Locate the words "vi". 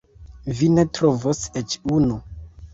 0.61-0.69